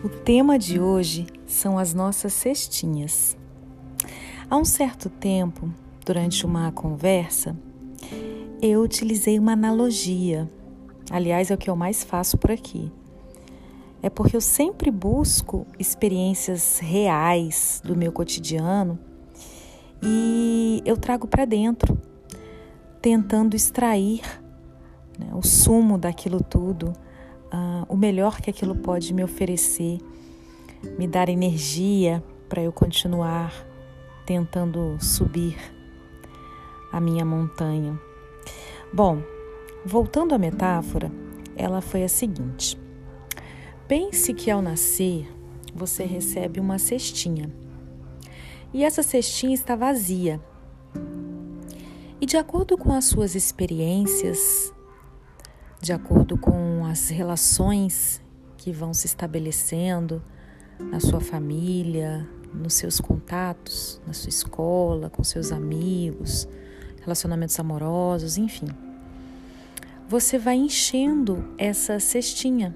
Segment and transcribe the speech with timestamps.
[0.00, 3.36] O tema de hoje são as nossas cestinhas.
[4.48, 5.68] Há um certo tempo,
[6.06, 7.56] durante uma conversa,
[8.62, 10.48] eu utilizei uma analogia.
[11.10, 12.92] Aliás, é o que eu mais faço por aqui.
[14.00, 18.96] É porque eu sempre busco experiências reais do meu cotidiano
[20.00, 21.98] e eu trago para dentro,
[23.02, 24.22] tentando extrair
[25.18, 26.92] né, o sumo daquilo tudo
[27.52, 29.98] uh, o melhor que aquilo pode me oferecer,
[30.98, 33.52] me dar energia para eu continuar
[34.24, 35.56] tentando subir
[36.92, 37.98] a minha montanha.
[38.92, 39.22] Bom,
[39.84, 41.10] voltando à metáfora,
[41.56, 42.78] ela foi a seguinte:
[43.86, 45.26] pense que ao nascer
[45.74, 47.50] você recebe uma cestinha
[48.72, 50.40] e essa cestinha está vazia.
[52.20, 54.72] E de acordo com as suas experiências,
[55.80, 58.20] de acordo com as relações
[58.56, 60.22] que vão se estabelecendo
[60.78, 66.48] na sua família, nos seus contatos, na sua escola, com seus amigos,
[67.00, 68.68] relacionamentos amorosos, enfim.
[70.08, 72.74] Você vai enchendo essa cestinha.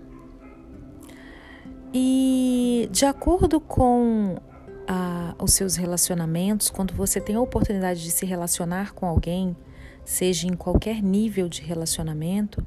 [1.93, 4.37] E de acordo com
[4.87, 9.57] a, os seus relacionamentos, quando você tem a oportunidade de se relacionar com alguém,
[10.05, 12.67] seja em qualquer nível de relacionamento,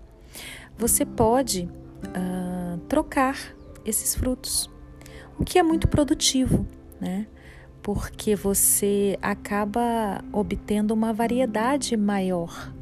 [0.78, 1.70] você pode
[2.08, 3.38] uh, trocar
[3.86, 4.70] esses frutos,
[5.40, 6.66] o que é muito produtivo,
[7.00, 7.28] né?
[7.82, 12.74] Porque você acaba obtendo uma variedade maior.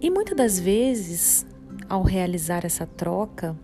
[0.00, 1.46] E muitas das vezes,
[1.88, 3.56] ao realizar essa troca,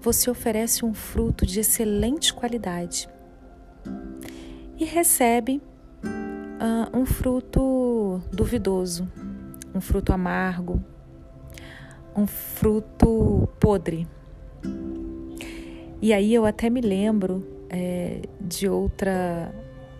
[0.00, 3.08] você oferece um fruto de excelente qualidade
[4.78, 5.60] e recebe
[6.04, 9.08] uh, um fruto duvidoso,
[9.74, 10.82] um fruto amargo,
[12.16, 14.06] um fruto podre.
[16.00, 19.54] E aí eu até me lembro é, de outra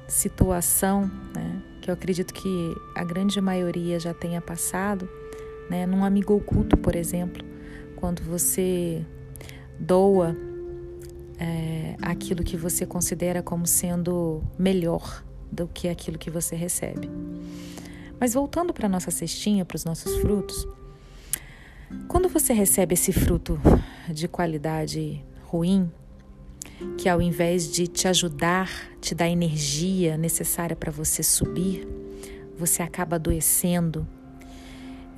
[0.08, 5.08] situação, né, que eu acredito que a grande maioria já tenha passado,
[5.68, 7.44] né, num amigo oculto, por exemplo,
[7.96, 9.04] quando você
[9.78, 10.36] doa
[11.38, 17.10] é, aquilo que você considera como sendo melhor do que aquilo que você recebe.
[18.18, 20.66] Mas voltando para nossa cestinha, para os nossos frutos,
[22.08, 23.60] quando você recebe esse fruto
[24.08, 25.90] de qualidade ruim,
[26.98, 28.70] que ao invés de te ajudar,
[29.00, 31.86] te dar energia necessária para você subir,
[32.58, 34.06] você acaba adoecendo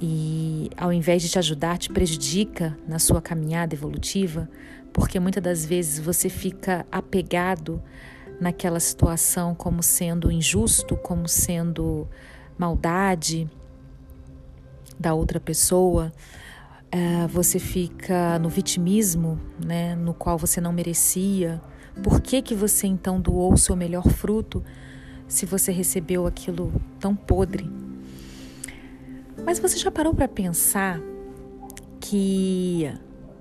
[0.01, 4.49] e ao invés de te ajudar, te prejudica na sua caminhada evolutiva,
[4.93, 7.83] porque muitas das vezes você fica apegado
[8.41, 12.07] naquela situação como sendo injusto, como sendo
[12.57, 13.51] maldade
[14.99, 16.13] da outra pessoa,
[16.95, 21.61] uh, você fica no vitimismo, né, no qual você não merecia.
[22.03, 24.65] Por que, que você então doou o seu melhor fruto
[25.27, 27.71] se você recebeu aquilo tão podre?
[29.45, 31.01] Mas você já parou para pensar
[32.01, 32.93] que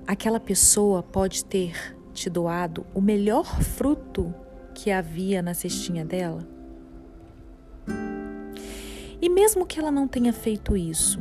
[0.06, 4.34] aquela pessoa pode ter te doado o melhor fruto
[4.74, 6.48] que havia na cestinha dela?
[9.22, 11.20] E mesmo que ela não tenha feito isso,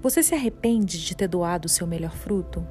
[0.00, 2.66] você se arrepende de ter doado o seu melhor fruto?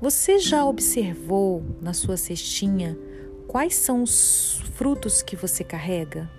[0.00, 2.98] Você já observou na sua cestinha
[3.46, 6.30] quais são os frutos que você carrega?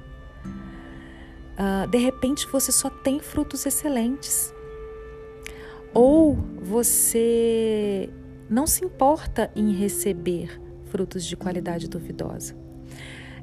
[1.56, 4.54] Uh, de repente você só tem frutos excelentes.
[5.94, 8.10] Ou você
[8.50, 12.56] não se importa em receber frutos de qualidade duvidosa.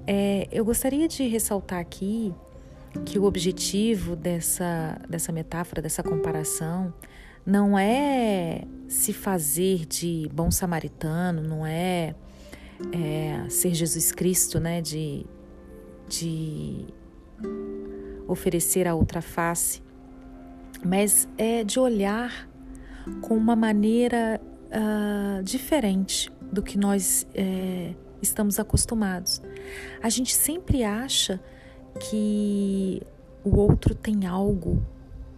[0.07, 2.35] É, eu gostaria de ressaltar aqui
[3.05, 6.93] que o objetivo dessa, dessa metáfora, dessa comparação,
[7.45, 12.15] não é se fazer de bom samaritano, não é,
[12.93, 14.81] é ser Jesus Cristo, né?
[14.81, 15.27] De,
[16.09, 16.87] de
[18.29, 19.83] oferecer a outra face,
[20.85, 22.49] mas é de olhar
[23.21, 29.43] com uma maneira uh, diferente do que nós é, estamos acostumados.
[30.03, 31.41] A gente sempre acha
[31.99, 33.03] que
[33.45, 34.83] o outro tem algo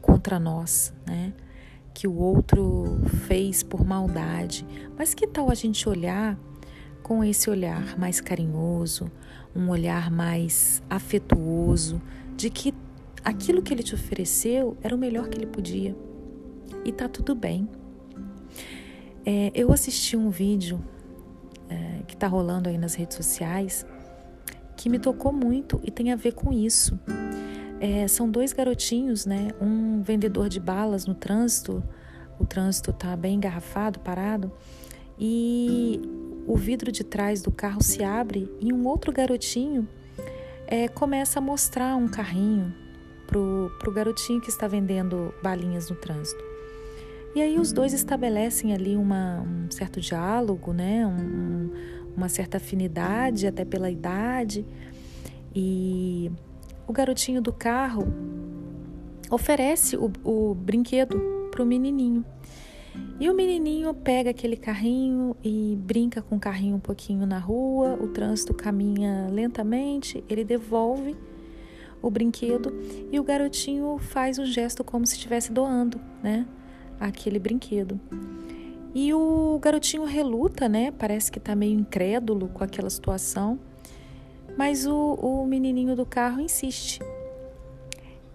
[0.00, 1.32] contra nós, né?
[1.92, 4.66] Que o outro fez por maldade.
[4.96, 6.38] Mas que tal a gente olhar
[7.02, 9.10] com esse olhar mais carinhoso,
[9.54, 12.00] um olhar mais afetuoso,
[12.36, 12.74] de que
[13.24, 15.96] aquilo que ele te ofereceu era o melhor que ele podia
[16.84, 17.68] e tá tudo bem.
[19.24, 20.82] É, eu assisti um vídeo
[21.68, 23.86] é, que tá rolando aí nas redes sociais
[24.76, 26.98] que me tocou muito e tem a ver com isso.
[27.80, 29.48] É, são dois garotinhos, né?
[29.60, 31.82] Um vendedor de balas no trânsito,
[32.38, 34.52] o trânsito tá bem engarrafado, parado,
[35.18, 36.00] e
[36.46, 39.88] o vidro de trás do carro se abre e um outro garotinho
[40.66, 42.74] é, começa a mostrar um carrinho
[43.26, 46.42] pro, pro garotinho que está vendendo balinhas no trânsito.
[47.34, 51.04] E aí os dois estabelecem ali uma, um certo diálogo, né?
[51.04, 51.70] Um,
[52.16, 54.64] uma certa afinidade até pela idade.
[55.54, 56.30] E
[56.86, 58.04] o garotinho do carro
[59.30, 61.18] oferece o, o brinquedo
[61.50, 62.24] para o menininho.
[63.18, 67.98] E o menininho pega aquele carrinho e brinca com o carrinho um pouquinho na rua,
[68.00, 71.16] o trânsito caminha lentamente, ele devolve
[72.02, 72.72] o brinquedo
[73.10, 76.46] e o garotinho faz um gesto como se estivesse doando, né,
[77.00, 77.98] aquele brinquedo.
[78.94, 80.92] E o garotinho reluta, né?
[80.92, 83.58] Parece que tá meio incrédulo com aquela situação.
[84.56, 87.00] Mas o, o menininho do carro insiste.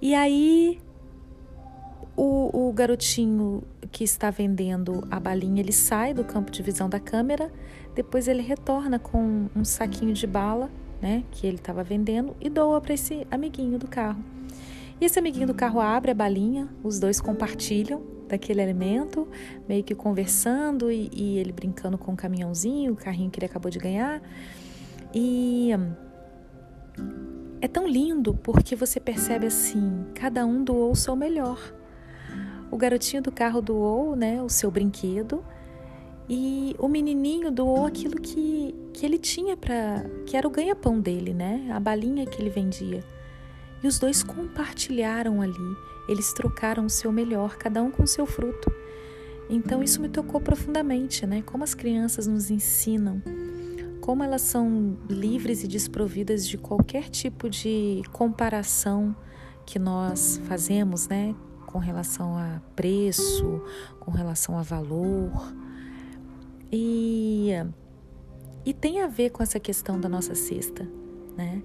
[0.01, 0.81] E aí
[2.15, 6.99] o, o garotinho que está vendendo a balinha, ele sai do campo de visão da
[6.99, 7.49] câmera,
[7.95, 10.69] depois ele retorna com um saquinho de bala,
[11.01, 14.21] né, que ele estava vendendo e doa para esse amiguinho do carro.
[14.99, 19.27] E esse amiguinho do carro abre a balinha, os dois compartilham daquele alimento,
[19.67, 23.69] meio que conversando e, e ele brincando com o caminhãozinho, o carrinho que ele acabou
[23.69, 24.21] de ganhar.
[25.13, 25.71] E
[27.61, 31.59] é tão lindo porque você percebe assim, cada um doou o seu melhor.
[32.71, 35.43] O garotinho do carro doou, né, o seu brinquedo,
[36.29, 41.33] e o menininho doou aquilo que, que ele tinha para que era o ganha-pão dele,
[41.33, 41.67] né?
[41.71, 43.03] A balinha que ele vendia.
[43.83, 45.77] E os dois compartilharam ali,
[46.07, 48.71] eles trocaram o seu melhor, cada um com o seu fruto.
[49.49, 51.41] Então isso me tocou profundamente, né?
[51.41, 53.21] Como as crianças nos ensinam,
[53.99, 59.15] como elas são livres e desprovidas de qualquer tipo de comparação
[59.65, 61.35] que nós fazemos, né?
[61.65, 63.61] Com relação a preço,
[63.99, 65.31] com relação a valor.
[66.71, 67.51] E,
[68.65, 70.87] e tem a ver com essa questão da nossa cesta,
[71.35, 71.63] né?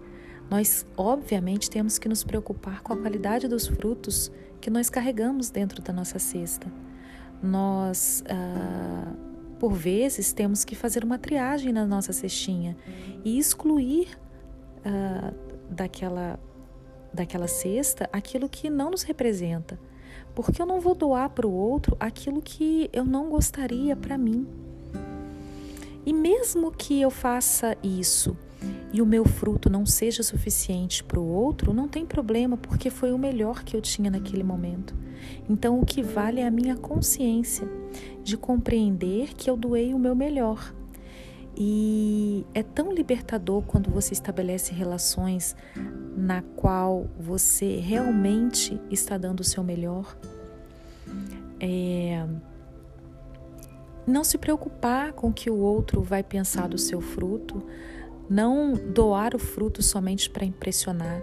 [0.51, 4.31] Nós, obviamente, temos que nos preocupar com a qualidade dos frutos
[4.61, 6.67] que nós carregamos dentro da nossa cesta.
[7.43, 9.13] Nós, ah,
[9.59, 12.77] por vezes, temos que fazer uma triagem na nossa cestinha
[13.25, 14.09] e excluir
[14.85, 15.33] ah,
[15.69, 16.39] daquela,
[17.13, 19.79] daquela cesta aquilo que não nos representa.
[20.35, 24.47] Porque eu não vou doar para o outro aquilo que eu não gostaria para mim.
[26.07, 28.37] E mesmo que eu faça isso
[28.93, 33.13] e o meu fruto não seja suficiente para o outro, não tem problema, porque foi
[33.13, 34.95] o melhor que eu tinha naquele momento.
[35.49, 37.67] Então, o que vale é a minha consciência
[38.23, 40.75] de compreender que eu doei o meu melhor.
[41.57, 45.55] E é tão libertador quando você estabelece relações
[46.17, 50.17] na qual você realmente está dando o seu melhor.
[51.61, 52.27] É...
[54.07, 57.63] Não se preocupar com o que o outro vai pensar do seu fruto,
[58.29, 61.23] não doar o fruto somente para impressionar,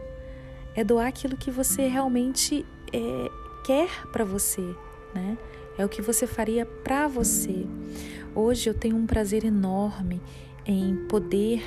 [0.76, 3.32] é doar aquilo que você realmente é,
[3.66, 4.76] quer para você,
[5.14, 5.38] né?
[5.78, 7.66] É o que você faria para você.
[8.36, 10.22] Hoje eu tenho um prazer enorme
[10.66, 11.62] em poder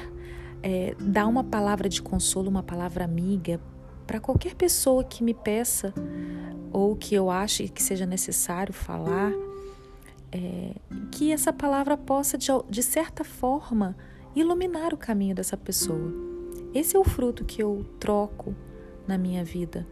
[0.63, 3.61] é, dar uma palavra de consolo, uma palavra amiga
[4.07, 5.93] para qualquer pessoa que me peça
[6.73, 9.33] ou que eu ache que seja necessário falar,
[10.33, 10.75] é,
[11.11, 13.97] que essa palavra possa de, de certa forma
[14.35, 16.13] iluminar o caminho dessa pessoa.
[16.75, 18.55] Esse é o fruto que eu troco
[19.07, 19.87] na minha vida.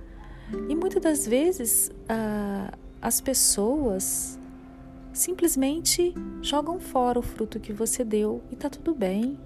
[0.68, 4.38] E muitas das vezes ah, as pessoas
[5.12, 9.38] simplesmente jogam fora o fruto que você deu e tá tudo bem.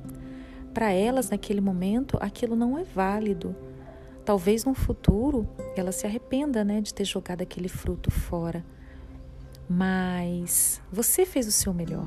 [0.72, 3.56] Para elas, naquele momento, aquilo não é válido.
[4.24, 8.64] Talvez no futuro ela se arrependa né, de ter jogado aquele fruto fora.
[9.68, 12.06] Mas você fez o seu melhor.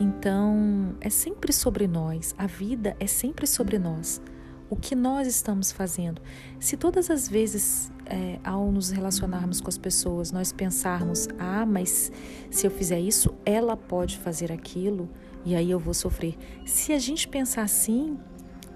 [0.00, 4.22] Então, é sempre sobre nós, a vida é sempre sobre nós.
[4.70, 6.22] O que nós estamos fazendo?
[6.60, 12.12] Se todas as vezes, é, ao nos relacionarmos com as pessoas, nós pensarmos: ah, mas
[12.50, 15.08] se eu fizer isso, ela pode fazer aquilo
[15.44, 16.36] e aí eu vou sofrer.
[16.66, 18.18] Se a gente pensar assim,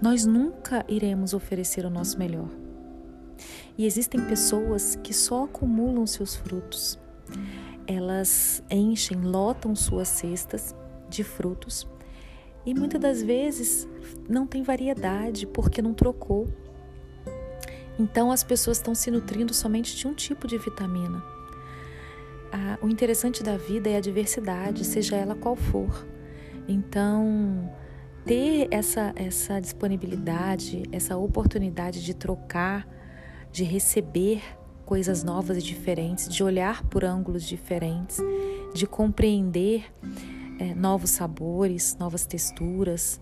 [0.01, 2.49] nós nunca iremos oferecer o nosso melhor.
[3.77, 6.99] E existem pessoas que só acumulam seus frutos.
[7.85, 10.75] Elas enchem, lotam suas cestas
[11.15, 11.87] de frutos
[12.65, 13.87] e muitas das vezes
[14.29, 16.47] não tem variedade porque não trocou.
[17.99, 21.23] Então as pessoas estão se nutrindo somente de um tipo de vitamina.
[22.51, 26.05] Ah, o interessante da vida é a diversidade, seja ela qual for.
[26.67, 27.69] Então,
[28.25, 32.87] ter essa, essa disponibilidade, essa oportunidade de trocar,
[33.51, 34.41] de receber
[34.85, 38.19] coisas novas e diferentes, de olhar por ângulos diferentes,
[38.73, 39.85] de compreender
[40.59, 43.21] é, novos sabores, novas texturas.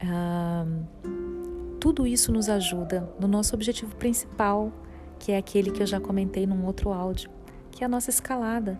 [0.00, 0.66] Ah,
[1.80, 4.72] tudo isso nos ajuda no nosso objetivo principal,
[5.18, 7.30] que é aquele que eu já comentei num outro áudio,
[7.70, 8.78] que é a nossa escalada.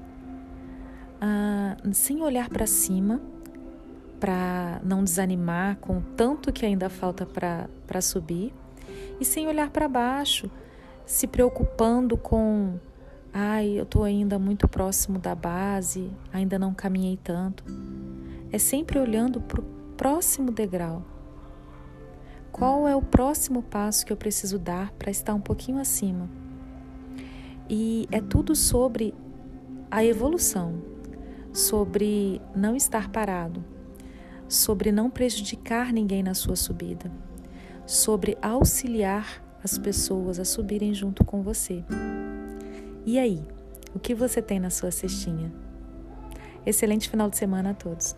[1.20, 3.20] Ah, sem olhar para cima,
[4.18, 8.54] para não desanimar com o tanto que ainda falta para subir,
[9.20, 10.50] e sem olhar para baixo,
[11.06, 12.78] se preocupando com,
[13.36, 17.64] ai, eu estou ainda muito próximo da base, ainda não caminhei tanto.
[18.52, 19.64] É sempre olhando para o
[19.96, 21.02] próximo degrau.
[22.52, 26.30] Qual é o próximo passo que eu preciso dar para estar um pouquinho acima?
[27.68, 29.12] E é tudo sobre
[29.90, 30.80] a evolução,
[31.52, 33.64] sobre não estar parado,
[34.48, 37.10] sobre não prejudicar ninguém na sua subida,
[37.84, 41.82] sobre auxiliar as pessoas a subirem junto com você.
[43.06, 43.42] E aí,
[43.94, 45.52] o que você tem na sua cestinha?
[46.64, 48.16] Excelente final de semana a todos!